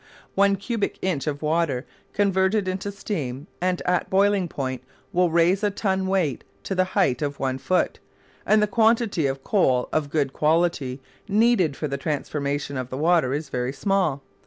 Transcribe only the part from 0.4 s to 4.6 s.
cubic inch of water converted into steam and at boiling